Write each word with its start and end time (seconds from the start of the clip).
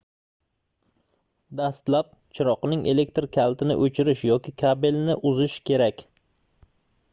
dastlab 1.59 2.09
chiroqning 2.39 2.81
elektr 2.95 3.29
kalitini 3.37 3.77
oʻchirish 3.89 4.23
yoki 4.31 4.57
kabelni 4.65 5.19
uzish 5.33 5.61
kerak 5.71 6.05